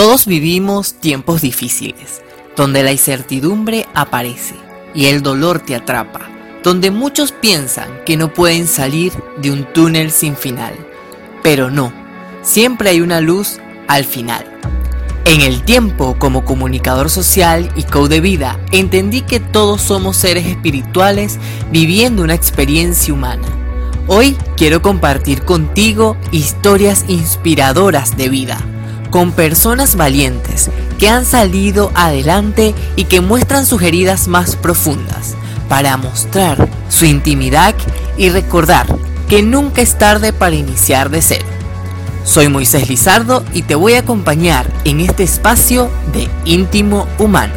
[0.00, 2.22] Todos vivimos tiempos difíciles,
[2.56, 4.54] donde la incertidumbre aparece
[4.94, 6.20] y el dolor te atrapa,
[6.64, 10.72] donde muchos piensan que no pueden salir de un túnel sin final.
[11.42, 11.92] Pero no,
[12.40, 13.58] siempre hay una luz
[13.88, 14.46] al final.
[15.26, 20.46] En el tiempo, como comunicador social y coach de vida, entendí que todos somos seres
[20.46, 21.38] espirituales
[21.70, 23.46] viviendo una experiencia humana.
[24.06, 28.64] Hoy quiero compartir contigo historias inspiradoras de vida,
[29.10, 35.34] con personas valientes que han salido adelante y que muestran sus heridas más profundas,
[35.68, 37.74] para mostrar su intimidad
[38.16, 38.86] y recordar
[39.28, 41.46] que nunca es tarde para iniciar de cero.
[42.24, 47.54] Soy Moisés Lizardo y te voy a acompañar en este espacio de íntimo humano.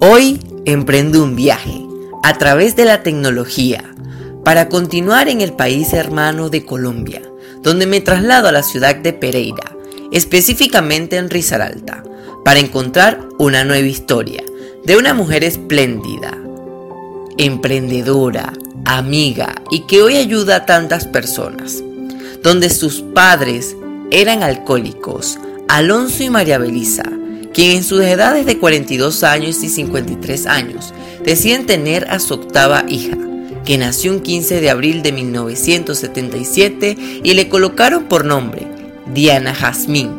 [0.00, 1.82] Hoy emprendo un viaje
[2.22, 3.84] a través de la tecnología
[4.48, 7.20] para continuar en el país hermano de Colombia,
[7.62, 9.76] donde me traslado a la ciudad de Pereira,
[10.10, 12.02] específicamente en Risaralda,
[12.46, 14.42] para encontrar una nueva historia
[14.86, 16.32] de una mujer espléndida,
[17.36, 18.54] emprendedora,
[18.86, 21.84] amiga y que hoy ayuda a tantas personas.
[22.42, 23.76] Donde sus padres
[24.10, 27.04] eran alcohólicos, Alonso y María Belisa,
[27.52, 32.86] quien en sus edades de 42 años y 53 años deciden tener a su octava
[32.88, 33.18] hija,
[33.68, 38.66] que nació un 15 de abril de 1977 y le colocaron por nombre
[39.12, 40.10] Diana Jazmín,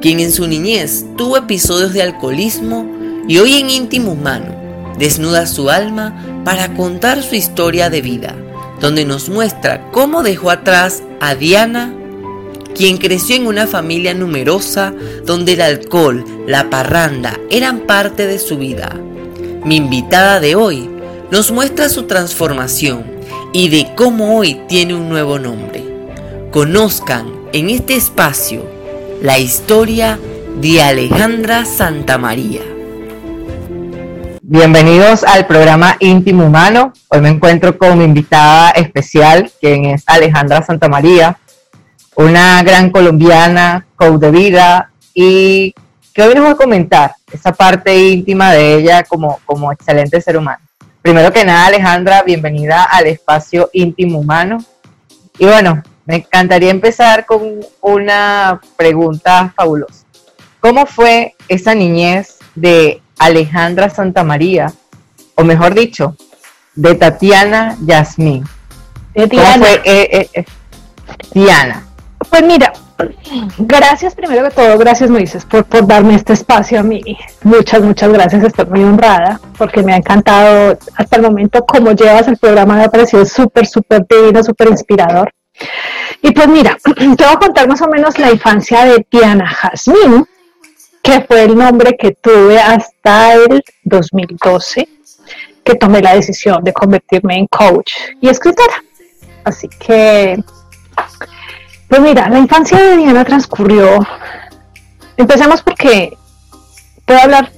[0.00, 2.88] quien en su niñez tuvo episodios de alcoholismo
[3.26, 4.54] y hoy en íntimo humano
[5.00, 8.36] desnuda su alma para contar su historia de vida,
[8.80, 11.92] donde nos muestra cómo dejó atrás a Diana,
[12.72, 14.94] quien creció en una familia numerosa
[15.26, 18.96] donde el alcohol, la parranda eran parte de su vida.
[19.64, 20.91] Mi invitada de hoy
[21.32, 23.06] nos muestra su transformación
[23.54, 25.82] y de cómo hoy tiene un nuevo nombre.
[26.50, 28.62] Conozcan en este espacio
[29.22, 30.18] la historia
[30.60, 32.60] de Alejandra Santamaría.
[34.42, 36.92] Bienvenidos al programa Íntimo Humano.
[37.08, 41.38] Hoy me encuentro con mi invitada especial, quien es Alejandra Santamaría,
[42.14, 45.74] una gran colombiana, coach de vida, y
[46.12, 50.36] que hoy nos va a comentar esa parte íntima de ella como, como excelente ser
[50.36, 50.61] humano.
[51.02, 54.64] Primero que nada, Alejandra, bienvenida al espacio Íntimo Humano.
[55.36, 60.04] Y bueno, me encantaría empezar con una pregunta fabulosa.
[60.60, 64.72] ¿Cómo fue esa niñez de Alejandra Santamaría,
[65.34, 66.16] o mejor dicho,
[66.74, 68.44] de Tatiana Yasmín.
[69.14, 69.28] De.
[69.28, 70.44] Fue, eh, eh,
[71.34, 71.82] eh,
[72.30, 72.72] Pues mira,
[73.58, 77.00] gracias primero que todo, gracias Moisés por, por darme este espacio a mí.
[77.42, 82.28] Muchas, muchas gracias, estoy muy honrada porque me ha encantado hasta el momento cómo llevas
[82.28, 85.32] el programa, me ha parecido súper, súper divino, súper inspirador.
[86.22, 90.26] Y pues mira, te voy a contar más o menos la infancia de Diana Jazmín,
[91.02, 94.88] que fue el nombre que tuve hasta el 2012,
[95.64, 98.82] que tomé la decisión de convertirme en coach y escritora.
[99.44, 100.36] Así que,
[101.92, 103.98] pues mira, la infancia de Diana transcurrió.
[105.18, 106.16] Empecemos porque
[107.04, 107.52] puedo hablar,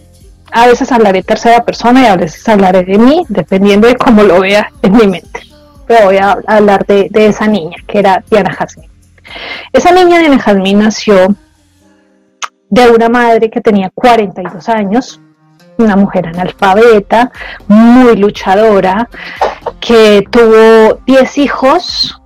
[0.50, 4.40] a veces hablaré tercera persona y a veces hablaré de mí, dependiendo de cómo lo
[4.40, 5.40] vea en mi mente.
[5.86, 8.90] Pero voy a hablar de, esa niña, que era Diana Jazmín.
[9.72, 11.36] Esa niña Diana Jazmín nació
[12.70, 15.20] de una madre que tenía 42 años,
[15.78, 17.30] una mujer analfabeta,
[17.68, 19.08] muy luchadora,
[19.78, 22.20] que tuvo 10 hijos,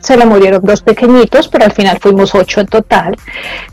[0.00, 3.16] se le murieron dos pequeñitos, pero al final fuimos ocho en total.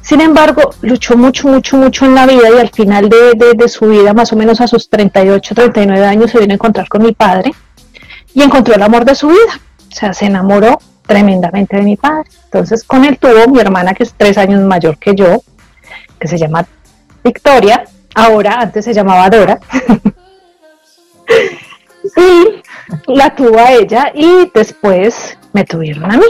[0.01, 3.87] Sin embargo, luchó mucho, mucho, mucho en la vida y al final de, de, su
[3.87, 7.13] vida, más o menos a sus 38, 39 años, se vino a encontrar con mi
[7.13, 7.51] padre
[8.33, 9.59] y encontró el amor de su vida.
[9.89, 12.29] O sea, se enamoró tremendamente de mi padre.
[12.45, 15.41] Entonces, con él tuvo mi hermana, que es tres años mayor que yo,
[16.19, 16.65] que se llama
[17.23, 19.59] Victoria, ahora antes se llamaba Dora.
[22.15, 26.25] y la tuvo a ella y después me tuvieron a mí.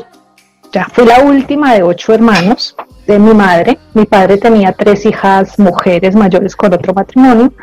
[0.72, 2.76] Ya fui la última de ocho hermanos
[3.06, 3.80] de mi madre.
[3.94, 7.54] Mi padre tenía tres hijas mujeres mayores con otro matrimonio.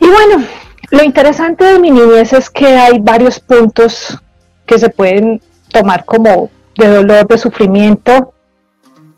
[0.00, 0.44] Y bueno,
[0.90, 4.18] lo interesante de mi niñez es que hay varios puntos
[4.66, 8.34] que se pueden tomar como de dolor, de sufrimiento,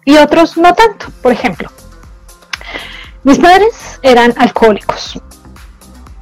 [0.04, 1.06] y otros no tanto.
[1.22, 1.68] Por ejemplo,
[3.24, 5.20] mis padres eran alcohólicos.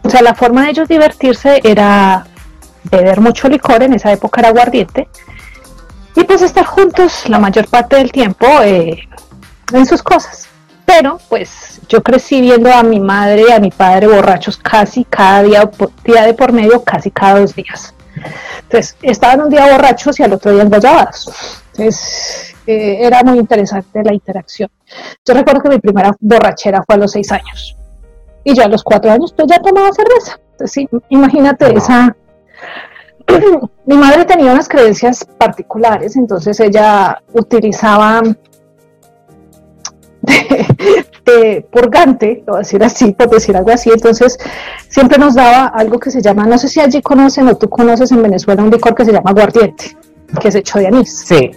[0.02, 2.26] O sea, la forma de ellos divertirse era
[2.90, 5.08] beber mucho licor, en esa época era aguardiente,
[6.16, 8.98] y pues estar juntos la mayor parte del tiempo eh,
[9.72, 10.48] en sus cosas.
[10.86, 15.42] Pero pues yo crecí viendo a mi madre y a mi padre borrachos casi cada
[15.42, 15.70] día,
[16.04, 17.94] día de por medio, casi cada dos días.
[18.62, 21.30] Entonces, estaban un día borrachos y al otro día enguayabados.
[21.72, 24.70] Entonces, eh, era muy interesante la interacción.
[25.24, 27.76] Yo recuerdo que mi primera borrachera fue a los seis años.
[28.44, 30.38] Y yo a los cuatro años pues ya tomaba cerveza.
[30.52, 32.14] Entonces, sí, imagínate esa...
[33.86, 38.22] mi madre tenía unas creencias particulares, entonces ella utilizaba
[41.24, 44.38] de, purgante, lo voy a decir así, por decir algo así, entonces
[44.88, 48.10] siempre nos daba algo que se llama, no sé si allí conocen o tú conoces
[48.12, 49.96] en Venezuela un licor que se llama aguardiente,
[50.40, 51.18] que es hecho de anís.
[51.26, 51.50] Sí,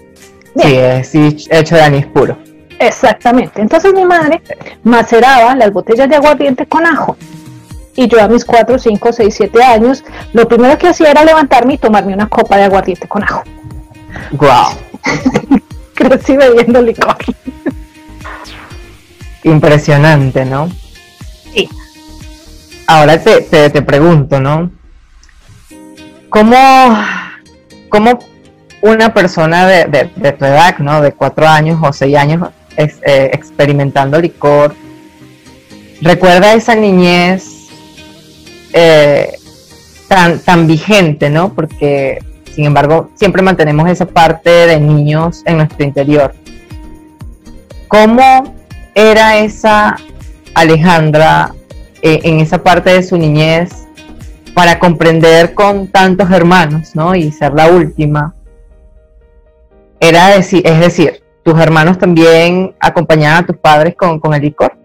[0.56, 2.38] sí, es hecho de anís puro.
[2.80, 4.42] Exactamente, entonces mi madre
[4.84, 7.18] maceraba las botellas de aguardiente con ajo.
[7.98, 11.74] Y yo a mis 4, 5, 6, 7 años, lo primero que hacía era levantarme
[11.74, 13.44] y tomarme una copa de aguardiente con ajo.
[14.32, 14.78] ¡Wow!
[15.96, 17.18] Crecí bebiendo licor.
[19.44, 20.70] Impresionante, ¿no?
[21.52, 21.68] Sí.
[22.86, 24.70] Ahora te, te, pregunto, ¿no?
[26.30, 26.56] ¿Cómo,
[27.90, 28.20] cómo
[28.82, 31.02] una persona de, de, tu edad, ¿no?
[31.02, 32.48] De cuatro años o seis años
[32.78, 34.76] eh, experimentando licor,
[36.00, 37.57] recuerda esa niñez
[38.74, 39.38] eh,
[40.08, 41.54] tan, tan vigente, ¿no?
[41.54, 42.20] Porque,
[42.54, 46.34] sin embargo, siempre mantenemos esa parte de niños en nuestro interior.
[47.88, 48.56] ¿Cómo
[48.96, 49.98] era esa
[50.54, 51.54] Alejandra
[52.02, 53.88] eh, en esa parte de su niñez
[54.54, 57.14] para comprender con tantos hermanos, ¿no?
[57.14, 58.34] Y ser la última.
[60.00, 64.76] Era decir, es decir, tus hermanos también acompañaban a tus padres con, el licor.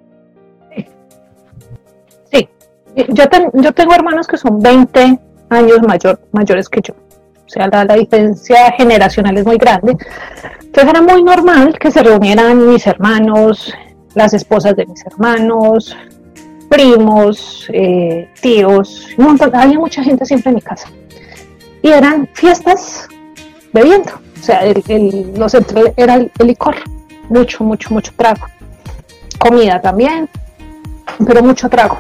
[3.09, 5.19] Yo, tengo hermanos que son 20
[5.51, 6.95] años mayor, mayores que yo.
[6.95, 9.97] O sea, la, la, diferencia generacional es muy grande.
[10.63, 13.73] Entonces era muy normal que se reunieran mis hermanos,
[14.15, 15.97] las esposas de mis hermanos,
[16.73, 19.09] primos, eh, tíos,
[19.53, 20.89] había mucha gente siempre en mi casa.
[21.83, 23.09] Y eran fiestas
[23.73, 24.11] bebiendo,
[24.41, 25.55] o sea, el, los
[25.97, 26.77] era el, licor,
[27.29, 28.47] mucho, mucho, mucho trago.
[29.39, 30.31] Comida también,
[31.27, 31.99] pero mucho trago.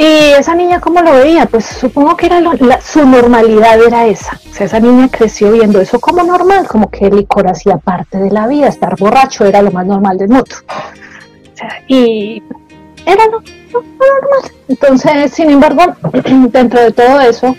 [0.00, 1.46] Y esa niña, ¿cómo lo veía?
[1.46, 2.40] Pues supongo que era
[2.80, 4.38] su normalidad era esa.
[4.48, 8.16] O sea, esa niña creció viendo eso como normal, como que el licor hacía parte
[8.16, 10.54] de la vida, estar borracho era lo más normal del mundo.
[11.52, 12.40] O sea, y
[13.04, 14.52] era lo, normal.
[14.68, 15.82] Entonces, sin embargo,
[16.52, 17.56] dentro de todo eso,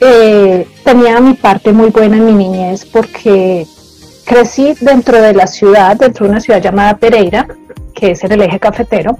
[0.00, 3.64] eh, tenía mi parte muy buena en mi niñez porque
[4.24, 7.46] crecí dentro de la ciudad, dentro de una ciudad llamada Pereira,
[7.94, 9.18] que es en el eje cafetero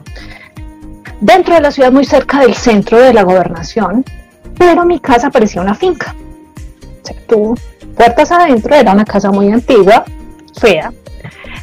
[1.25, 4.05] dentro de la ciudad, muy cerca del centro de la gobernación,
[4.59, 6.15] pero mi casa parecía una finca.
[7.03, 7.59] O tú,
[7.97, 10.05] puertas adentro, era una casa muy antigua,
[10.59, 10.93] fea,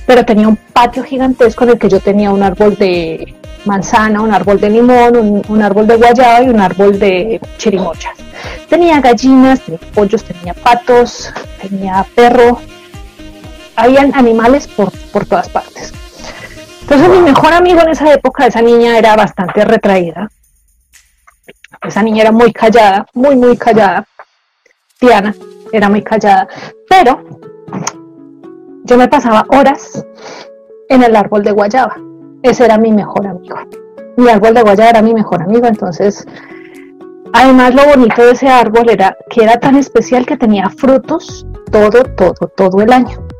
[0.08, 3.36] pero tenía un patio gigantesco en el que yo tenía un árbol de
[3.66, 8.18] manzana, un árbol de limón, un, árbol de guayaba y un árbol de chirimochas.
[8.68, 11.31] Tenía gallinas, tenía pollos, tenía patos,
[11.62, 12.60] tenía perro.
[13.75, 15.94] Habían animales por, por todas partes.
[16.92, 20.30] Entonces mi mejor amigo en esa época, esa niña era bastante retraída.
[21.88, 24.06] Esa niña era muy callada, muy, muy callada.
[25.00, 25.34] Diana
[25.72, 26.50] era muy callada.
[26.90, 27.24] Pero
[28.84, 30.06] yo me pasaba horas
[30.90, 31.96] en el árbol de guayaba.
[32.44, 33.56] Ese era mi mejor amigo.
[34.18, 36.28] Mi árbol de guayaba era mi mejor amigo, entonces
[37.32, 42.04] Además, lo bonito de ese árbol era que era tan especial que tenía frutos todo,
[42.04, 43.31] todo, todo el año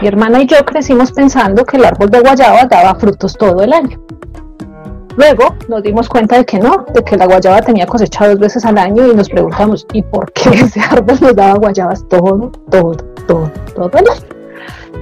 [0.00, 3.72] mi hermana y yo crecimos pensando que el árbol de guayaba daba frutos todo el
[3.72, 4.00] año.
[5.16, 8.64] Luego nos dimos cuenta de que no, de que la guayaba tenía cosecha dos veces
[8.66, 12.92] al año y nos preguntamos, ¿y por qué ese árbol nos daba guayabas todo, todo,
[13.26, 14.36] todo, todo el año?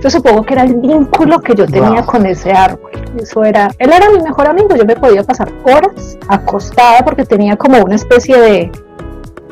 [0.00, 2.90] Yo supongo que era el vínculo que yo tenía con ese árbol.
[3.16, 7.56] Eso era, él era mi mejor amigo, yo me podía pasar horas acostada porque tenía
[7.56, 8.72] como una especie de,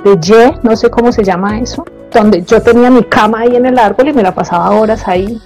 [0.04, 3.66] de Y, no sé cómo se llama eso, donde yo tenía mi cama ahí en
[3.66, 5.40] el árbol y me la pasaba horas ahí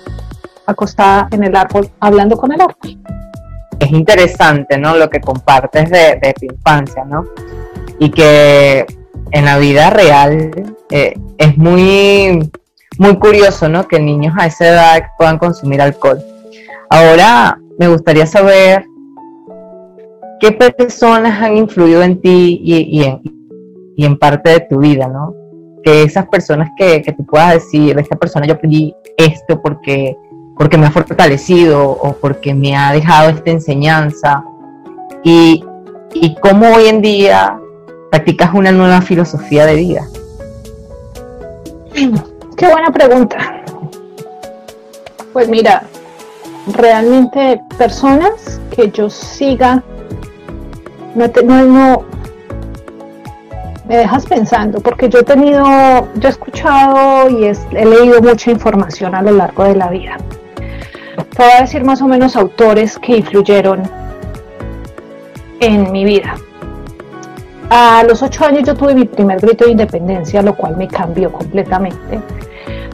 [0.66, 2.99] acostada en el árbol hablando con el árbol.
[3.78, 4.96] Es interesante, ¿no?
[4.96, 7.25] Lo que compartes de, tu infancia, ¿no?
[7.99, 8.87] Y que
[9.30, 10.50] en la vida real
[10.90, 12.50] eh, es muy,
[12.99, 13.87] muy curioso, ¿no?
[13.87, 16.23] Que niños a esa edad puedan consumir alcohol.
[16.90, 18.85] Ahora me gustaría saber
[20.40, 23.20] qué personas han influido en ti y, en,
[23.96, 25.35] y en parte de tu vida, ¿no?
[25.86, 30.16] Que esas personas que, que tú puedas decir, de esta persona yo aprendí esto porque,
[30.58, 34.42] porque me ha fortalecido o porque me ha dejado esta enseñanza
[35.22, 35.64] y,
[36.12, 37.56] y cómo hoy en día
[38.10, 40.08] practicas una nueva filosofía de vida.
[42.56, 43.62] Qué buena pregunta.
[45.32, 45.84] Pues mira,
[46.74, 49.84] realmente personas que yo siga,
[51.14, 52.04] no, no,
[53.88, 55.64] me dejas pensando, porque yo he tenido,
[56.14, 60.16] yo he escuchado y he leído mucha información a lo largo de la vida.
[61.36, 63.82] Puedo decir más o menos autores que influyeron
[65.60, 66.34] en mi vida.
[67.70, 71.32] A los ocho años yo tuve mi primer grito de independencia, lo cual me cambió
[71.32, 72.20] completamente,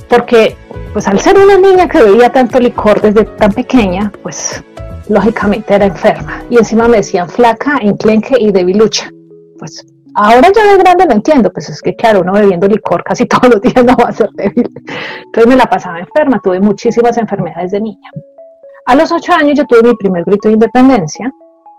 [0.08, 0.56] porque
[0.92, 4.62] pues al ser una niña que bebía tanto licor desde tan pequeña, pues
[5.08, 9.10] lógicamente era enferma y encima me decían flaca, enclenque y debilucha.
[9.58, 13.26] Pues ahora ya de grande lo entiendo, pues es que claro, uno bebiendo licor casi
[13.26, 14.68] todos los días no va a ser débil.
[15.24, 18.10] Entonces me la pasaba enferma, tuve muchísimas enfermedades de niña.
[18.86, 21.30] A los ocho años yo tuve mi primer grito de independencia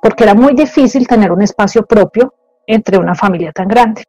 [0.01, 2.33] porque era muy difícil tener un espacio propio
[2.65, 4.03] entre una familia tan grande.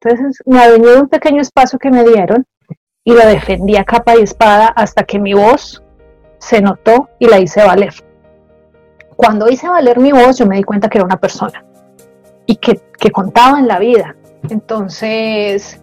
[0.00, 2.44] Entonces me adueñé de un pequeño espacio que me dieron
[3.04, 5.82] y lo defendí a capa y espada hasta que mi voz
[6.38, 7.94] se notó y la hice valer.
[9.14, 11.64] Cuando hice valer mi voz, yo me di cuenta que era una persona
[12.46, 12.80] y que,
[13.12, 14.16] contaba en la vida.
[14.50, 15.80] Entonces,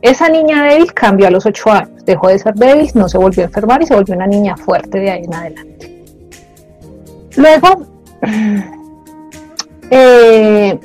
[0.00, 3.42] esa niña débil cambió a los ocho años, dejó de ser débil, no se volvió
[3.42, 6.04] a enfermar y se volvió una niña fuerte de ahí en adelante.
[7.36, 7.86] Luego,
[9.90, 10.78] eh,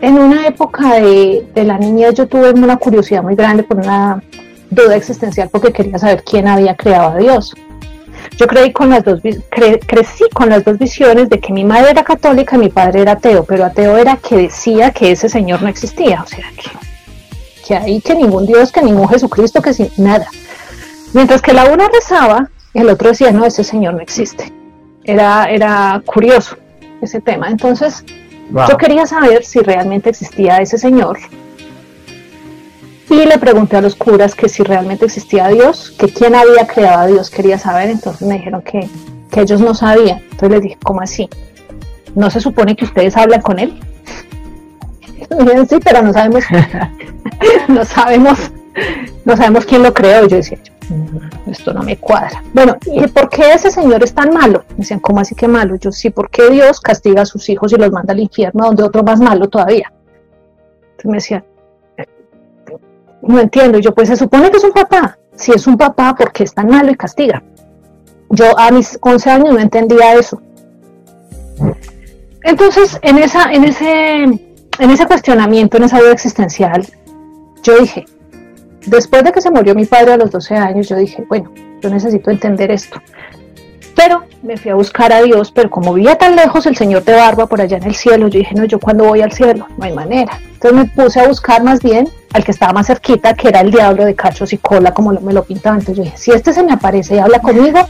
[0.00, 4.22] en una época de, de, la niñez yo tuve una curiosidad muy grande por una
[4.70, 7.54] duda existencial porque quería saber quién había creado a Dios.
[8.36, 12.02] Yo creí con las dos, crecí con las dos visiones de que mi madre era
[12.02, 15.68] católica y mi padre era ateo, pero ateo era que decía que ese Señor no
[15.68, 16.70] existía, o sea, que,
[17.66, 20.26] que ahí que ningún Dios, que ningún Jesucristo, que sin nada.
[21.12, 24.52] Mientras que la una rezaba, el otro decía, no, ese Señor no existe.
[25.04, 26.56] Era, era curioso
[27.00, 27.48] ese tema.
[27.48, 28.04] Entonces,
[28.68, 31.18] yo quería saber si realmente existía ese Señor
[33.22, 37.00] y le pregunté a los curas que si realmente existía Dios, que quién había creado
[37.00, 38.88] a Dios, quería saber, entonces me dijeron que,
[39.36, 40.18] ellos no sabían.
[40.22, 41.28] Entonces les dije, ¿cómo así?
[42.14, 43.80] ¿No se supone que ustedes hablan con él?
[45.68, 46.44] sí, pero no sabemos,
[47.68, 48.38] no sabemos,
[49.24, 50.28] no sabemos quién lo creó.
[50.28, 52.44] Yo decía, mm, esto no me cuadra.
[52.52, 54.64] Bueno, ¿y por qué ese señor es tan malo?
[54.70, 55.74] Me decían, ¿cómo así que malo?
[55.74, 58.84] Yo sí, ¿por qué Dios castiga a sus hijos y los manda al infierno donde
[58.84, 59.92] otro más malo todavía?
[60.92, 61.44] Entonces me decían,
[63.26, 63.78] no entiendo.
[63.78, 65.18] Yo, pues se supone que es un papá.
[65.34, 67.42] Si es un papá, ¿por qué es tan malo y castiga?
[68.30, 70.40] Yo a mis 11 años no entendía eso.
[72.42, 76.86] Entonces, en, esa, en, ese, en ese cuestionamiento, en esa duda existencial,
[77.62, 78.04] yo dije,
[78.86, 81.50] después de que se murió mi padre a los 12 años, yo dije, bueno,
[81.80, 83.00] yo necesito entender esto.
[83.94, 87.14] Pero me fui a buscar a Dios, pero como vivía tan lejos el Señor de
[87.14, 89.84] Barba por allá en el cielo, yo dije, no, yo cuando voy al cielo, no
[89.84, 90.38] hay manera.
[90.54, 93.70] Entonces me puse a buscar más bien al que estaba más cerquita, que era el
[93.70, 95.78] diablo de cachos y cola, como me lo pintaban.
[95.78, 97.86] Entonces yo dije, si este se me aparece y habla conmigo,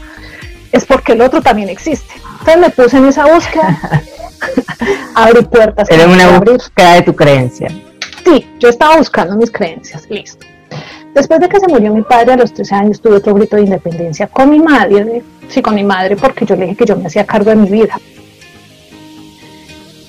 [0.71, 2.13] es porque el otro también existe.
[2.39, 3.79] Entonces me puse en esa búsqueda,
[5.15, 5.89] abrí puertas.
[5.89, 7.69] Era una búsqueda de tu creencia.
[8.23, 10.45] Sí, yo estaba buscando mis creencias, listo.
[11.15, 13.61] Después de que se murió mi padre a los 13 años, tuve otro grito de
[13.61, 17.05] independencia con mi madre, sí, con mi madre, porque yo le dije que yo me
[17.05, 17.97] hacía cargo de mi vida.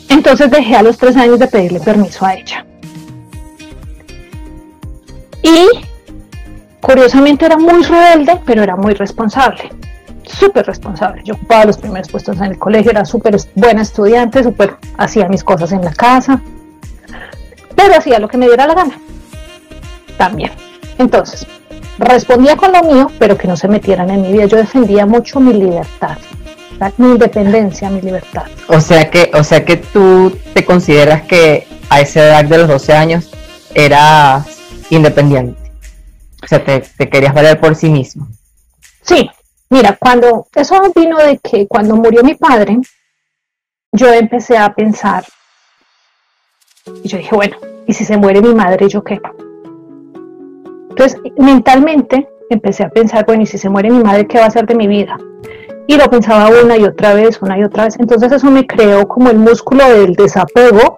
[0.08, 2.66] Entonces dejé a los 13 años de pedirle permiso a ella.
[5.44, 5.68] Y
[6.80, 9.70] curiosamente era muy rebelde, pero era muy responsable,
[10.24, 11.22] súper responsable.
[11.24, 15.44] Yo ocupaba los primeros puestos en el colegio, era súper buena estudiante, súper hacía mis
[15.44, 16.42] cosas en la casa,
[17.76, 18.98] pero hacía lo que me diera la gana.
[20.18, 20.65] También.
[20.98, 21.46] Entonces,
[21.98, 24.46] respondía con lo mío, pero que no se metieran en mi vida.
[24.46, 26.18] Yo defendía mucho mi libertad,
[26.96, 28.46] mi independencia, mi libertad.
[28.68, 32.68] O sea que, o sea que tú te consideras que a esa edad de los
[32.68, 33.30] 12 años
[33.74, 34.46] eras
[34.90, 35.60] independiente.
[36.42, 38.28] O sea, te, te querías valer por sí mismo.
[39.02, 39.30] Sí,
[39.70, 42.78] mira, cuando eso vino de que cuando murió mi padre,
[43.92, 45.24] yo empecé a pensar
[47.02, 49.20] y yo dije, bueno, ¿y si se muere mi madre, yo qué?
[50.98, 54.46] Entonces, mentalmente empecé a pensar, bueno, ¿y si se muere mi madre, qué va a
[54.46, 55.18] hacer de mi vida?
[55.86, 57.96] Y lo pensaba una y otra vez, una y otra vez.
[58.00, 60.96] Entonces eso me creó como el músculo del desapego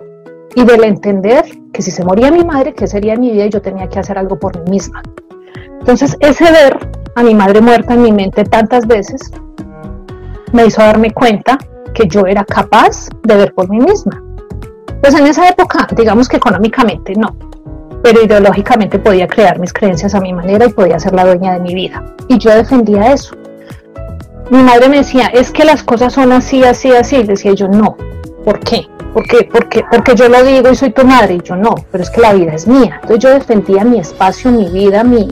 [0.54, 3.46] y del entender que si se moría mi madre, ¿qué sería mi vida?
[3.46, 5.02] Y yo tenía que hacer algo por mí misma.
[5.80, 6.78] Entonces ese ver
[7.16, 9.32] a mi madre muerta en mi mente tantas veces
[10.52, 11.58] me hizo darme cuenta
[11.92, 14.22] que yo era capaz de ver por mí misma.
[15.02, 17.36] Pues en esa época, digamos que económicamente no,
[18.02, 21.60] pero ideológicamente podía crear mis creencias a mi manera y podía ser la dueña de
[21.60, 22.02] mi vida.
[22.28, 23.34] Y yo defendía eso.
[24.50, 27.16] Mi madre me decía, es que las cosas son así, así, así.
[27.16, 27.96] Y decía yo, no.
[28.44, 28.86] ¿Por qué?
[29.12, 29.48] ¿Por qué?
[29.50, 31.34] Porque, porque yo lo digo y soy tu madre.
[31.34, 32.98] Y yo, no, pero es que la vida es mía.
[33.02, 35.28] Entonces yo defendía mi espacio, mi vida, mi,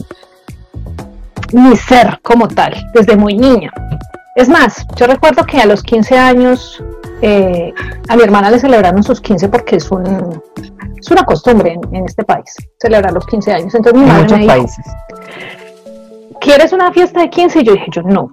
[1.52, 3.72] mi ser como tal, desde muy niña.
[4.36, 6.84] Es más, yo recuerdo que a los 15 años
[7.22, 7.72] eh,
[8.06, 10.42] a mi hermana le celebraron sus 15 porque es, un,
[11.00, 13.74] es una costumbre en, este país, celebrar los 15 años.
[13.74, 14.86] Entonces mi madre me dijo, países.
[16.38, 17.60] ¿quieres una fiesta de 15?
[17.60, 18.28] Y yo dije, yo no.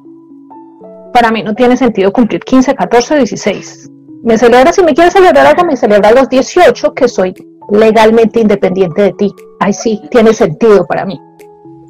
[1.14, 3.90] Para mí no tiene sentido cumplir 15, 14, 16.
[4.24, 7.34] Me celebra, si me quieres celebrar algo, me celebra a los 18, que soy
[7.72, 9.34] legalmente independiente de ti.
[9.62, 11.18] Ay, sí, tiene sentido para mí.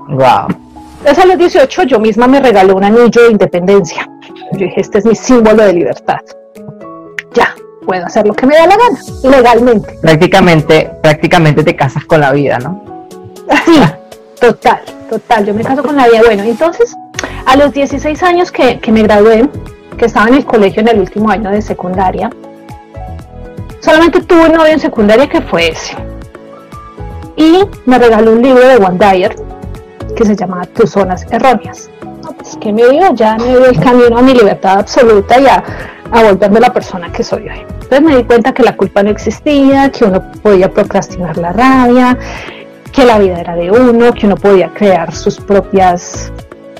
[0.09, 0.62] Wow.
[1.03, 4.09] Entonces a los 18 yo misma me regalé un anillo de independencia.
[4.53, 6.21] Yo dije, este es mi símbolo de libertad.
[7.33, 7.53] Ya,
[7.85, 9.99] puedo hacer lo que me da la gana, legalmente.
[10.01, 12.81] Prácticamente, prácticamente te casas con la vida, ¿no?
[13.65, 13.81] Sí,
[14.39, 14.79] total,
[15.09, 15.45] total.
[15.45, 16.21] Yo me caso con la vida.
[16.23, 16.95] Bueno, entonces,
[17.45, 19.49] a los 16 años que, que me gradué,
[19.97, 22.29] que estaba en el colegio en el último año de secundaria,
[23.81, 25.97] solamente tuve un novio en secundaria que fue ese.
[27.35, 29.35] Y me regaló un libro de One Dyer
[30.13, 31.89] que se llama Tus zonas erróneas.
[32.37, 35.63] pues que me dio, ya me dio el camino a mi libertad absoluta y a,
[36.11, 37.59] volverme la persona que soy hoy.
[37.59, 42.17] Entonces me di cuenta que la culpa no existía, que uno podía procrastinar la rabia,
[42.91, 46.31] que la vida era de uno, que uno podía crear sus propias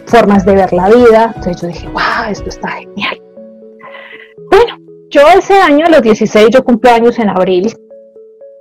[0.06, 1.34] formas de ver la vida.
[1.36, 3.22] Entonces yo dije, wow, esto está genial.
[4.52, 4.78] Bueno,
[5.10, 7.76] yo ese año, a los 16, yo cumplo años en abril.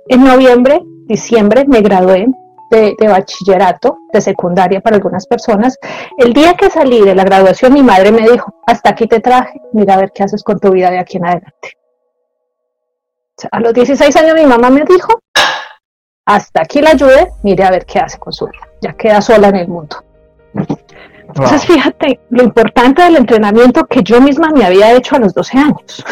[0.07, 2.27] En noviembre, diciembre, me gradué
[2.77, 5.77] de, bachillerato, de secundaria para algunas personas.
[6.17, 9.61] El día que salí de la graduación, mi madre me dijo, hasta aquí te traje,
[9.73, 11.77] mira a ver qué haces con tu vida de aquí en adelante.
[13.51, 15.19] a los 16 años mi mamá me dijo,
[16.25, 19.49] hasta aquí la ayude, mire a ver qué hace con su vida, ya queda sola
[19.49, 19.97] en el mundo.
[21.27, 25.57] Entonces, fíjate lo importante del entrenamiento que yo misma me había hecho a los 12
[25.57, 26.05] años.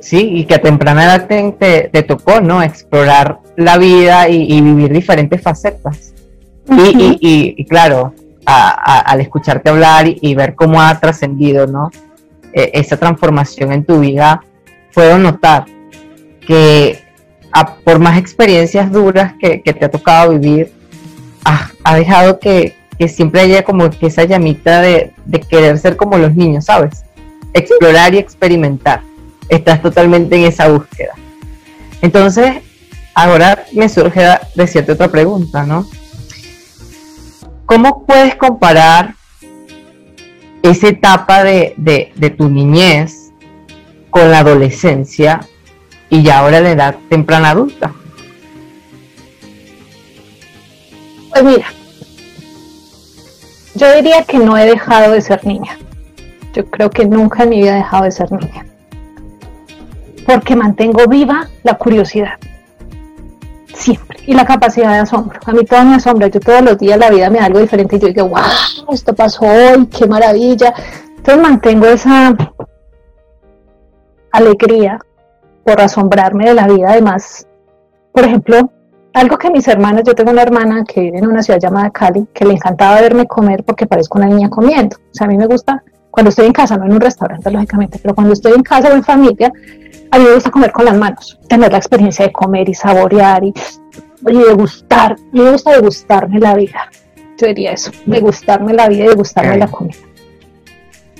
[0.00, 2.62] Sí, y que a temprana edad te, te, tocó, ¿no?
[2.62, 6.14] Explorar la vida y, vivir diferentes facetas.
[6.70, 8.14] y, claro,
[8.46, 11.90] al escucharte hablar y, ver cómo ha trascendido, ¿no?
[12.52, 14.44] E, esa transformación en tu vida,
[14.94, 15.66] puedo notar
[16.46, 17.02] que
[17.84, 20.72] por más experiencias duras que, te ha tocado vivir,
[21.44, 22.76] ha, dejado que,
[23.08, 27.04] siempre haya como que esa llamita de, de querer ser como los niños, ¿sabes?
[27.54, 29.02] Explorar y experimentar
[29.48, 31.14] estás totalmente en esa búsqueda.
[32.02, 32.62] Entonces,
[33.22, 34.22] ahora me surge
[34.54, 35.86] decirte otra pregunta, ¿no?
[37.66, 39.14] ¿Cómo puedes comparar
[40.62, 43.32] esa etapa de, de, tu niñez
[44.10, 45.40] con la adolescencia
[46.08, 47.92] y ya ahora la edad temprana adulta?
[51.30, 51.66] Pues mira,
[53.74, 55.76] yo diría que no he dejado de ser niña.
[56.54, 58.64] Yo creo que nunca en mi vida he dejado de ser niña
[60.28, 62.38] porque mantengo viva la curiosidad.
[63.74, 64.18] Siempre.
[64.26, 65.38] Y la capacidad de asombro.
[65.44, 66.28] A mí todo me asombra.
[66.28, 69.14] Yo todos los días la vida me da algo diferente y yo digo, wow, esto
[69.14, 70.72] pasó hoy, qué maravilla.
[71.16, 72.36] Entonces mantengo esa
[74.32, 74.98] alegría
[75.64, 76.90] por asombrarme de la vida.
[76.90, 77.46] Además,
[78.12, 78.70] por ejemplo,
[79.14, 82.26] algo que mis hermanas, yo tengo una hermana que vive en una ciudad llamada Cali,
[82.32, 84.96] que le encantaba verme comer porque parezco una niña comiendo.
[84.96, 87.98] O sea, a mí me gusta, cuando estoy en casa, no en un restaurante, lógicamente,
[88.02, 89.52] pero cuando estoy en casa o en familia,
[90.10, 93.44] a mí me gusta comer con las manos, tener la experiencia de comer y saborear
[93.44, 93.52] y,
[94.20, 95.12] degustar.
[95.12, 96.90] A mí me gusta degustarme la vida.
[97.36, 99.98] Yo diría eso, degustarme la vida y degustarme la comida.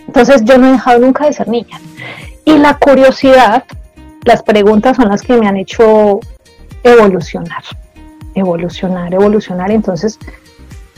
[0.07, 1.79] Entonces yo no he dejado nunca de ser niña.
[2.45, 3.65] Y la curiosidad,
[4.25, 6.21] las preguntas son las que me han hecho
[6.83, 7.63] evolucionar,
[8.35, 9.71] evolucionar, evolucionar.
[9.71, 10.19] Entonces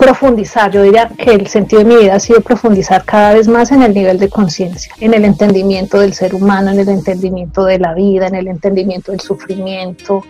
[0.00, 0.70] profundizar.
[0.70, 3.82] Yo diría que el sentido de mi vida ha sido profundizar cada vez más en
[3.82, 7.92] el nivel de conciencia, en el entendimiento del ser humano, en el entendimiento de la
[7.92, 10.24] vida, en el entendimiento del sufrimiento,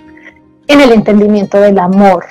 [0.66, 2.26] en el entendimiento del amor.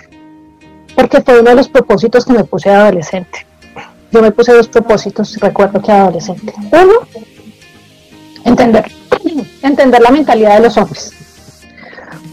[0.95, 3.45] Porque fue uno de los propósitos que me puse adolescente.
[4.12, 6.54] Yo me puse dos propósitos, recuerdo que adolescente.
[6.73, 7.08] Uno,
[8.43, 8.91] entender,
[9.62, 11.18] entender la mentalidad de los hombres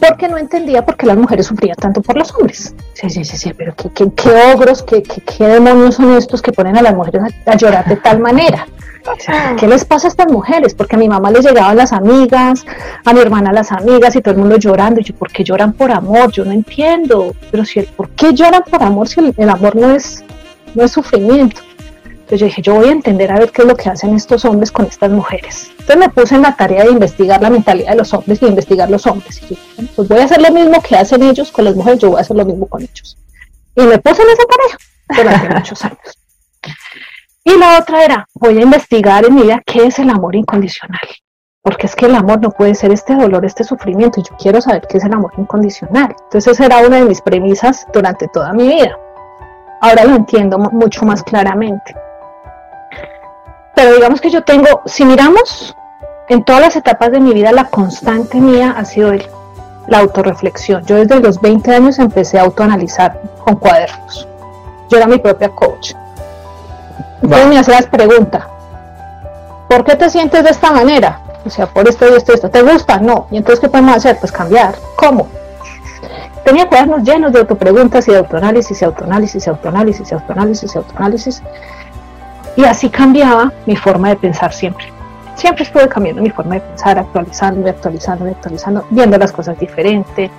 [0.00, 2.74] porque no entendía por qué las mujeres sufrían tanto por los hombres.
[2.94, 6.76] Sí, sí, sí, sí, pero qué, qué, ogros, qué, qué, demonios son estos que ponen
[6.76, 8.66] a las mujeres a, llorar de tal manera.
[9.58, 10.74] ¿Qué les pasa a estas mujeres?
[10.74, 12.66] Porque a mi mamá les llegaban las amigas,
[13.04, 15.00] a mi hermana las amigas y todo el mundo llorando.
[15.00, 16.32] Y yo, ¿por qué lloran por amor?
[16.32, 17.32] Yo no entiendo.
[17.52, 20.24] Pero si el, ¿por qué lloran por amor si el, amor no es,
[20.74, 21.60] no es sufrimiento?
[22.26, 24.44] Entonces yo dije, yo voy a entender a ver qué es lo que hacen estos
[24.44, 25.70] hombres con estas mujeres.
[25.70, 28.90] Entonces me puse en la tarea de investigar la mentalidad de los hombres y investigar
[28.90, 29.40] los hombres.
[29.48, 29.56] Y
[29.94, 32.22] pues voy a hacer lo mismo que hacen ellos con las mujeres, yo voy a
[32.22, 33.16] hacer lo mismo con ellos.
[33.76, 36.18] Y me puse en esa tarea durante muchos años.
[37.44, 40.98] Y la otra era, voy a investigar en mi vida qué es el amor incondicional.
[41.62, 44.18] Porque es que el amor no puede ser este dolor, este sufrimiento.
[44.18, 46.12] Y yo quiero saber qué es el amor incondicional.
[46.24, 48.98] Entonces esa era una de mis premisas durante toda mi vida.
[49.80, 51.94] Ahora lo entiendo mucho más claramente.
[53.76, 55.76] Pero digamos que yo tengo, si miramos
[56.30, 59.28] en todas las etapas de mi vida, la constante mía ha sido el,
[59.86, 60.82] la autorreflexión.
[60.86, 64.26] Yo desde los 20 años empecé a autoanalizar con cuadernos.
[64.88, 65.92] Yo era mi propia coach.
[67.20, 68.48] Entonces me hacías pregunta,
[69.68, 71.20] ¿por qué te sientes de esta manera?
[71.44, 72.48] O sea, por esto y esto y esto.
[72.48, 72.98] ¿Te gusta?
[72.98, 73.26] No.
[73.30, 74.16] ¿Y entonces qué podemos hacer?
[74.18, 74.74] Pues cambiar.
[74.96, 75.28] ¿Cómo?
[76.46, 80.78] Tenía cuadernos llenos de autopreguntas y de autoanálisis y autoanálisis y autoanálisis y autoanálisis y
[80.78, 81.42] autoanálisis.
[81.42, 81.85] Y
[82.64, 84.92] así cambiaba mi forma de pensar siempre.
[85.34, 90.30] Siempre estuve cambiando mi forma de pensar, actualizando, actualizando, actualizando, viendo las cosas diferente.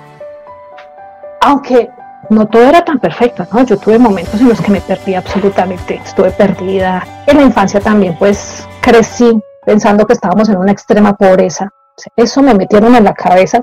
[1.42, 1.90] Aunque
[2.30, 3.64] no todo era tan perfecto, ¿no?
[3.64, 7.06] Yo tuve momentos en los que me perdí absolutamente, estuve perdida.
[7.28, 11.70] En la infancia también, pues crecí pensando que estábamos en una extrema pobreza.
[12.16, 13.60] Eso me metieron en la cabeza.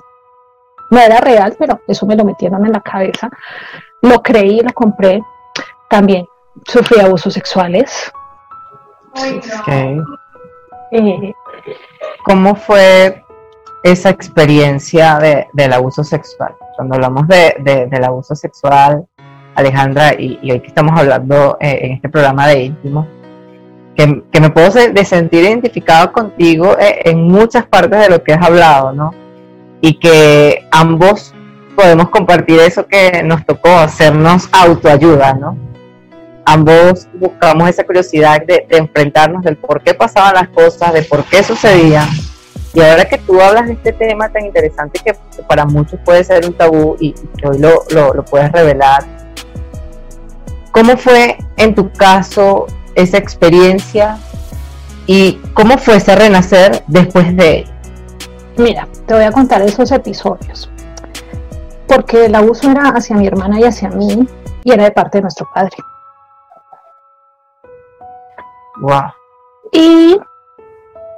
[0.90, 3.28] No era real, pero eso me lo metieron en la cabeza.
[4.02, 5.20] Lo creí, lo compré.
[5.88, 6.26] También
[6.66, 8.12] sufrí abusos sexuales,
[10.90, 11.32] eh,
[12.24, 13.22] ¿Cómo fue
[13.82, 16.54] esa experiencia del abuso sexual?
[16.76, 19.06] Cuando hablamos del abuso sexual,
[19.54, 23.06] Alejandra, y, hoy que estamos hablando eh, en este programa de íntimo,
[23.94, 28.44] que, me puedo de sentir identificado contigo eh, en muchas partes de lo que has
[28.44, 29.12] hablado, ¿no?
[29.80, 31.32] Y que ambos
[31.76, 35.56] podemos compartir eso que nos tocó hacernos autoayuda, ¿no?
[36.44, 41.42] Ambos buscamos esa curiosidad de, enfrentarnos del por qué pasaban las cosas, de por qué
[41.42, 42.08] sucedían.
[42.72, 45.14] Y ahora que tú hablas de este tema tan interesante que,
[45.46, 49.04] para muchos puede ser un tabú y, que hoy lo, lo, puedes revelar,
[50.72, 54.18] ¿cómo fue en tu caso esa experiencia
[55.06, 57.66] y cómo fue ese renacer después de él?
[58.56, 60.68] Mira, te voy a contar esos episodios.
[61.86, 64.26] Porque el abuso era hacia mi hermana y hacia mí
[64.64, 65.76] y era de parte de nuestro padre.
[69.72, 70.18] Y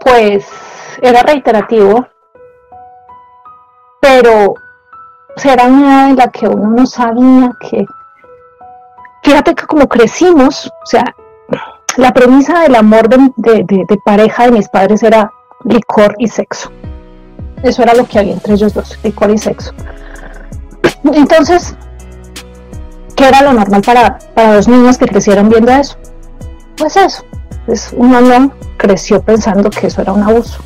[0.01, 0.47] pues
[1.03, 2.07] era reiterativo,
[4.01, 4.55] pero
[5.45, 7.87] era una edad en la que uno no sabía que,
[9.23, 11.05] fíjate que como crecimos, o sea,
[11.97, 15.31] la premisa del amor de, pareja de mis padres era
[15.65, 16.71] licor y sexo.
[17.63, 19.73] Eso era lo que había entre ellos dos, licor y sexo.
[21.05, 21.75] Entonces,
[23.15, 25.97] ¿qué era lo normal para, para dos niños que crecieron viendo eso?
[26.77, 27.25] Pues eso,
[27.67, 30.63] pues uno creció pensando que eso era un abuso.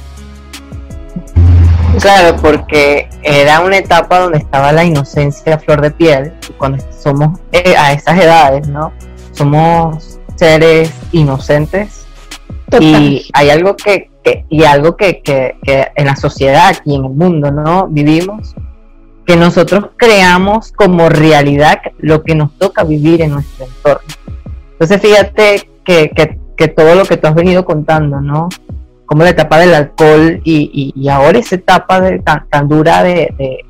[1.99, 6.85] Claro, porque era una etapa donde estaba la inocencia a flor de piel, y cuando
[6.93, 8.93] somos eh, a esas edades, ¿no?
[9.33, 12.07] Somos seres inocentes
[12.81, 14.11] y hay algo que,
[14.49, 15.57] y algo que, que,
[15.95, 17.89] en la sociedad y en el mundo, ¿no?
[17.89, 18.55] Vivimos
[19.27, 24.09] que nosotros creamos como realidad lo que nos toca vivir en nuestro entorno.
[24.73, 28.51] Entonces fíjate que, que que todo lo que tú has venido contando, ¿no?
[29.07, 33.65] Como la etapa del alcohol y, ahora esa etapa de, tan, dura de,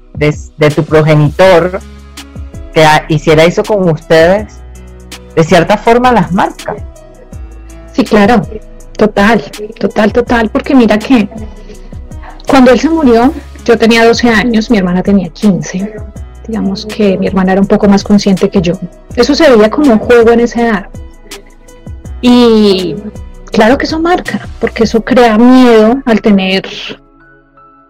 [0.74, 1.78] tu progenitor
[2.74, 4.60] que hiciera eso con ustedes,
[5.36, 6.74] de cierta forma las marca.
[7.92, 8.42] Sí, claro,
[8.96, 9.40] total,
[9.78, 11.28] total, total, porque mira que
[12.48, 13.32] cuando él se murió,
[13.64, 15.94] yo tenía 12 años, mi hermana tenía 15.
[16.48, 18.74] Digamos que mi hermana era un poco más consciente que yo.
[19.14, 20.86] Eso se veía como un juego en esa edad.
[22.20, 22.96] Y
[23.50, 26.64] claro que eso marca, porque eso crea miedo al tener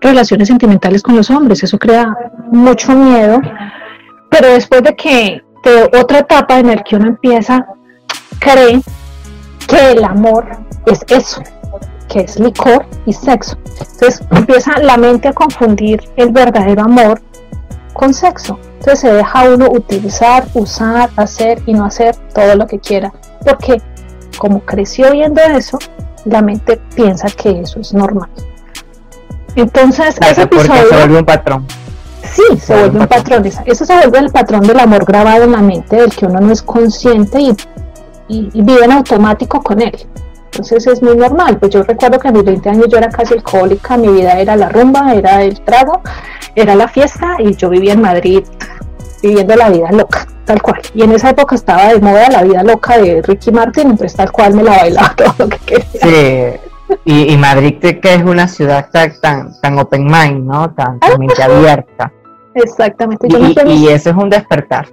[0.01, 2.15] relaciones sentimentales con los hombres, eso crea
[2.51, 3.41] mucho miedo,
[4.31, 7.67] pero después de que de otra etapa en la que uno empieza,
[8.39, 8.81] cree
[9.67, 10.47] que el amor
[10.87, 11.43] es eso,
[12.09, 13.59] que es licor y sexo.
[13.79, 17.21] Entonces empieza la mente a confundir el verdadero amor
[17.93, 18.59] con sexo.
[18.79, 23.13] Entonces se deja uno utilizar, usar, hacer y no hacer todo lo que quiera,
[23.45, 23.83] porque
[24.41, 25.79] como creció viendo eso,
[26.25, 28.31] la mente piensa que eso es normal.
[29.55, 31.67] Entonces, ese episodio, se vuelve un patrón.
[32.33, 33.45] Sí, se, vuelve un patrón.
[33.45, 36.51] Eso se vuelve el patrón del amor grabado en la mente, del que uno no
[36.53, 37.39] es consciente
[38.29, 39.95] y, vive en automático con él.
[40.47, 41.59] Entonces es muy normal.
[41.59, 44.57] Pues yo recuerdo que a mis 20 años yo era casi alcohólica, mi vida era
[44.57, 46.01] la rumba, era el trago,
[46.55, 48.43] era la fiesta y yo vivía en Madrid
[49.23, 50.81] viviendo la vida loca, tal cual.
[50.95, 54.33] Y en esa época estaba de moda la vida loca de Ricky Martin, entonces tal
[54.33, 55.87] cual me la bailaba todo lo que quería.
[56.03, 56.61] Sí.
[57.05, 60.75] Y, Madrid que es una ciudad tan, tan, open mind, ¿no?
[60.75, 62.13] Tan, mente abierta.
[62.53, 63.29] Exactamente.
[63.29, 64.89] y, eso es un despertar.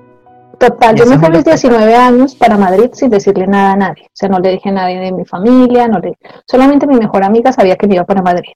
[0.60, 4.04] Total, yo me fui a mis 19 años para Madrid sin decirle nada a nadie.
[4.06, 6.18] O sea, no le dije a nadie de mi familia, no le...
[6.46, 8.54] solamente mi mejor amiga sabía que me iba para Madrid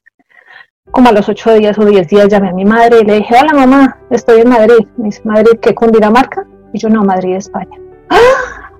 [0.90, 3.34] como a los ocho días o diez días llamé a mi madre y le dije,
[3.40, 4.86] hola mamá, estoy en Madrid.
[4.98, 5.74] Me dice, ¿Madrid qué?
[5.74, 6.46] ¿Cundinamarca?
[6.72, 7.78] Y yo, no, Madrid, España.
[8.08, 8.70] ¡Ah!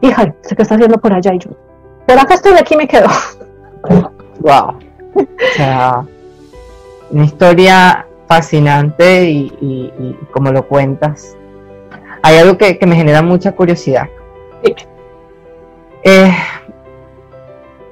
[0.00, 1.34] Hija, sé qué está haciendo por allá.
[1.34, 1.50] Y yo,
[2.06, 3.08] por acá estoy, aquí me quedo.
[4.40, 4.78] Wow.
[5.14, 6.04] O sea,
[7.10, 11.36] una historia fascinante y, como lo cuentas,
[12.22, 14.08] hay algo que, me genera mucha curiosidad.
[16.02, 16.32] Eh,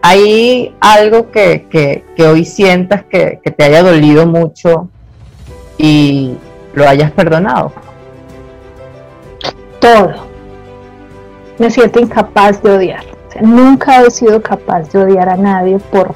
[0.02, 4.88] ¿Hay algo que, hoy sientas que, te haya dolido mucho
[5.78, 6.36] y
[6.74, 7.72] lo hayas perdonado?
[9.84, 10.14] Todo.
[11.58, 13.04] Me siento incapaz de odiar.
[13.42, 16.14] nunca he sido capaz de odiar a nadie por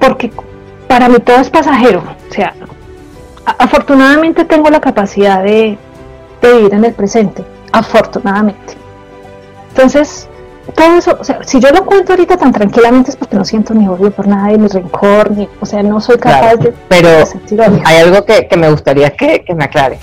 [0.00, 0.32] porque
[0.86, 2.02] para mí todo es pasajero.
[2.30, 2.54] O sea,
[3.44, 5.76] afortunadamente tengo la capacidad de,
[6.40, 7.44] de vivir en el presente.
[7.72, 8.74] Afortunadamente.
[9.70, 10.26] Entonces,
[10.74, 13.74] todo eso, o sea, si yo lo cuento ahorita tan tranquilamente es porque no siento
[13.74, 17.60] ni odio por nadie, ni rencor, ni, o sea, no soy capaz de, pero sentir
[17.60, 17.82] odio.
[17.84, 20.00] Hay algo que, me gustaría que, me aclares.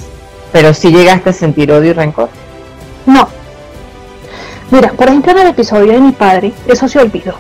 [0.55, 2.29] Pero si llegaste a sentir odio y rencor.
[3.05, 3.27] No.
[4.71, 7.33] Mira, por ejemplo, en el episodio de mi padre, eso se olvidó.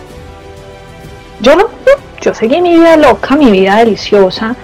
[1.39, 1.69] Yo no,
[2.19, 4.57] yo seguí mi vida loca, mi vida deliciosa.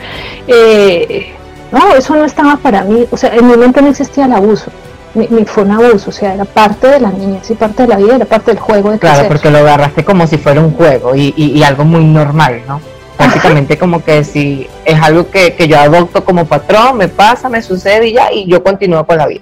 [0.48, 1.32] Eh,
[1.72, 3.06] no, eso no estaba para mí.
[3.10, 4.70] O sea, en mi mente no existía el abuso
[5.14, 7.98] mi, fue un abuso, o sea, era parte de la niñez y parte de la
[7.98, 11.16] vida, era parte del juego de Claro, porque lo agarraste como si fuera un juego
[11.16, 12.82] y, y, algo muy normal, ¿no?
[13.24, 17.62] Prácticamente como que si es algo que, que, yo adopto como patrón, me pasa, me
[17.62, 19.42] sucede y ya, y yo continúo con la vida.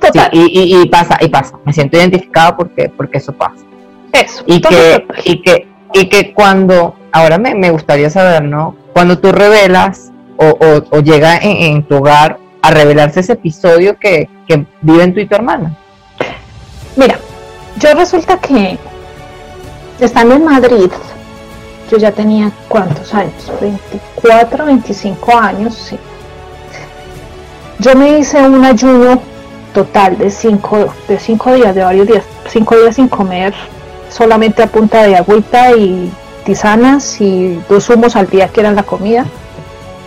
[0.00, 0.30] Total.
[0.32, 1.58] y, y, pasa, y pasa.
[1.64, 3.64] Me siento identificada porque, porque eso pasa.
[4.12, 4.44] Eso.
[4.46, 8.76] Y que, y que, y que cuando, ahora me, me gustaría saber, ¿no?
[8.92, 13.98] Cuando tú revelas o, o, o llega en, en tu hogar a revelarse ese episodio
[13.98, 15.76] que, que vive en tu y tu hermana?
[16.96, 17.18] Mira,
[17.78, 18.78] yo resulta que
[20.00, 20.90] estando en Madrid,
[21.90, 25.98] yo ya tenía cuántos años, 24, 25 años, sí.
[27.80, 29.20] Yo me hice un ayuno
[29.72, 33.54] total de cinco, de cinco días, de varios días, cinco días sin comer,
[34.10, 36.10] solamente a punta de agüita y
[36.44, 39.26] tisanas y dos humos al día que eran la comida.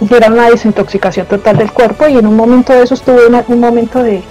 [0.10, 3.60] Era una desintoxicación total del cuerpo y en un momento de eso estuve en un
[3.60, 4.24] momento de...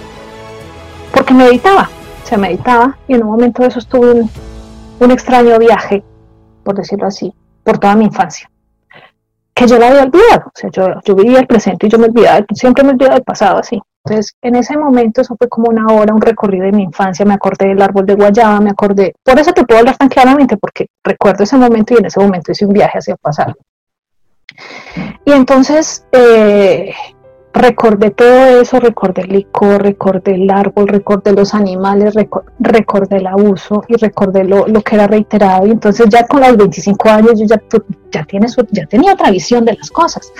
[1.13, 1.89] porque meditaba,
[2.25, 4.23] se meditaba y en un momento de eso estuve
[4.99, 6.03] un extraño viaje,
[6.63, 8.49] por decirlo así, por toda mi infancia,
[9.53, 12.07] que yo la había olvidado, o sea, yo, yo vivía el presente y yo me
[12.07, 13.81] olvidaba, siempre me olvidaba del pasado así.
[14.03, 17.35] Entonces, en ese momento, eso fue como una hora, un recorrido de mi infancia, me
[17.35, 20.87] acordé del árbol de guayaba, me acordé, por eso te puedo hablar tan claramente, porque
[21.03, 23.53] recuerdo ese momento y en ese momento hice un viaje hacia el pasado.
[25.23, 26.93] Y entonces eh,
[27.53, 32.15] recordé todo eso, recordé el licor, recordé el árbol, recordé los animales,
[32.59, 35.67] recordé el abuso y recordé lo, que era reiterado.
[35.67, 37.61] Y entonces ya con los 25 años yo ya,
[38.11, 38.25] ya,
[38.71, 40.31] ya tenía otra visión de las cosas.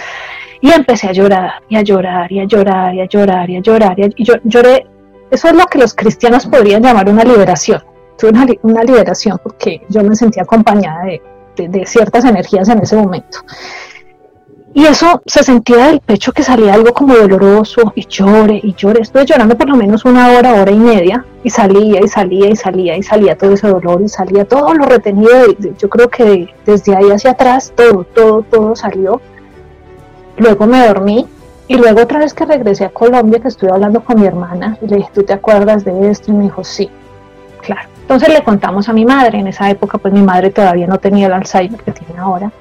[0.62, 3.62] Y empecé a llorar y a llorar y a llorar y a llorar y a
[3.62, 3.96] llorar.
[4.00, 4.88] Y, yo lloré.
[5.32, 7.82] Eso es lo que los cristianos podrían llamar una liberación.
[8.18, 11.06] Tuve una, liberación porque yo me sentía acompañada
[11.56, 13.40] de ciertas energías en ese momento.
[14.74, 19.02] Y eso se sentía del pecho que salía algo como doloroso y llore y llore.
[19.02, 22.56] Estuve llorando por lo menos una hora, hora y media y salía y salía y
[22.56, 25.46] salía y salía todo ese dolor y salía todo lo retenido.
[25.78, 29.20] yo creo que desde ahí hacia atrás todo, todo, todo salió.
[30.38, 31.28] Luego me dormí
[31.68, 34.88] y luego otra vez que regresé a Colombia que estuve hablando con mi hermana y
[34.88, 36.32] le dije, ¿tú te acuerdas de esto?
[36.32, 36.90] Y me dijo, sí,
[37.62, 37.90] claro.
[38.04, 39.40] Entonces le contamos a mi madre.
[39.40, 42.52] En esa época pues mi madre todavía no tenía el Alzheimer que tiene ahora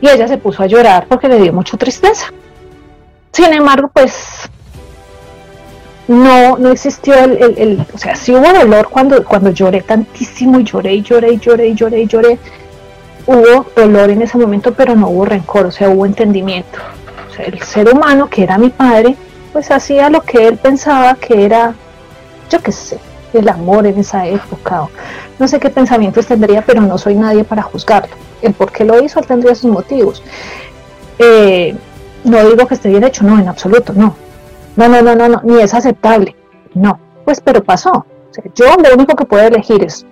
[0.00, 2.32] y ella se puso a llorar porque le dio mucha tristeza.
[3.32, 4.48] Sin embargo, pues
[6.08, 10.94] no, no existió el, o sea, sí hubo dolor cuando, cuando lloré tantísimo y lloré
[10.94, 12.38] y lloré y lloré y lloré y lloré.
[13.26, 16.78] Hubo dolor en ese momento, pero no hubo rencor, o sea, hubo entendimiento.
[17.30, 19.16] O sea, el ser humano, que era mi padre,
[19.52, 21.74] pues hacía lo que él pensaba que era,
[22.48, 22.98] yo qué sé,
[23.32, 24.88] el amor en esa época.
[25.38, 29.02] no sé qué pensamientos tendría, pero no soy nadie para juzgarlo el por qué lo
[29.02, 30.22] hizo, tendría sus motivos.
[31.18, 31.76] Eh,
[32.24, 34.14] no digo que esté bien hecho, no, en absoluto, no.
[34.76, 36.36] No, no, no, no, no, ni es aceptable,
[36.74, 37.00] no.
[37.24, 38.06] Pues, pero pasó.
[38.54, 40.06] yo lo único que puedo elegir es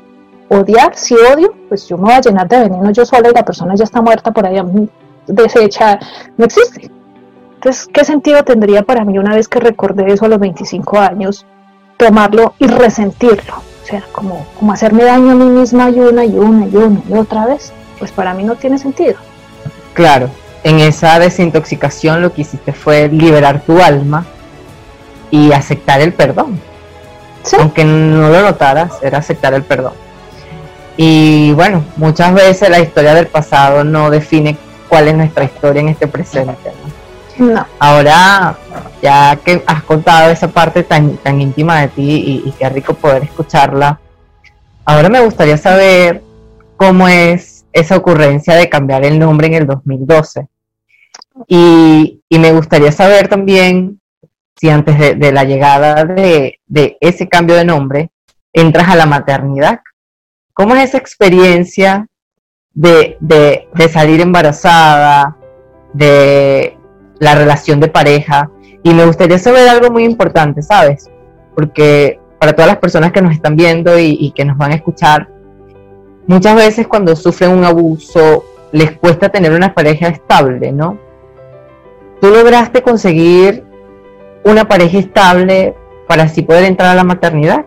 [0.48, 3.44] odiar, si odio, pues yo me voy a llenar de veneno yo sola y la
[3.44, 4.64] persona ya está muerta por allá,
[5.26, 5.98] deshecha,
[6.36, 6.90] no existe.
[7.54, 11.46] Entonces, ¿qué sentido tendría para mí una vez que recordé eso a los 25 años,
[11.96, 13.54] tomarlo y resentirlo?
[13.56, 17.02] O sea, como, como hacerme daño a mí misma y una y una y una
[17.08, 19.16] y otra vez pues para mí no tiene sentido.
[19.94, 20.28] Claro,
[20.62, 24.26] en esa desintoxicación lo que hiciste fue liberar tu alma
[25.30, 26.60] y aceptar el perdón.
[27.58, 29.92] Aunque no lo notaras, era aceptar el perdón.
[30.96, 34.56] Y bueno, muchas veces la historia del pasado no define
[34.88, 36.72] cuál es nuestra historia en este presente.
[37.38, 37.66] ¿no?
[37.78, 38.56] Ahora,
[39.02, 42.94] ya que has contado esa parte tan, tan íntima de ti y, y qué rico
[42.94, 44.00] poder escucharla,
[44.84, 46.22] ahora me gustaría saber
[46.76, 50.48] cómo es esa ocurrencia de cambiar el nombre en el 2012.
[51.48, 54.00] Y, me gustaría saber también
[54.58, 56.58] si antes de, la llegada de,
[57.00, 58.10] ese cambio de nombre
[58.52, 59.80] entras a la maternidad.
[60.54, 62.06] ¿Cómo es esa experiencia
[62.72, 63.18] de
[63.92, 65.36] salir embarazada,
[65.92, 66.78] de
[67.18, 68.50] la relación de pareja?
[68.86, 71.10] Y me gustaría saber algo muy importante, ¿sabes?
[71.56, 75.28] Porque para todas las personas que nos están viendo y, que nos van a escuchar,
[76.28, 81.00] muchas veces cuando sufren un abuso les cuesta tener una pareja estable, ¿no?
[82.20, 83.64] ¿Tú lograste conseguir
[84.44, 85.74] una pareja estable
[86.06, 87.66] para así poder entrar a la maternidad?